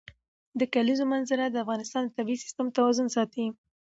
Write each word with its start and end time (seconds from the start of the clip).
د 0.59 0.61
کلیزو 0.73 1.05
منظره 1.13 1.45
د 1.49 1.55
افغانستان 1.63 2.03
د 2.05 2.11
طبعي 2.17 2.37
سیسټم 2.43 2.67
توازن 2.77 3.07
ساتي. 3.15 3.45